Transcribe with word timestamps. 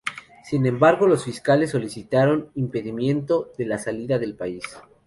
Sin 0.43 0.65
embargo, 0.65 1.05
los 1.05 1.25
fiscales 1.25 1.69
solicitaron 1.69 2.49
impedimento 2.55 3.51
de 3.59 3.77
salida 3.77 4.17
del 4.17 4.35
país. 4.35 4.63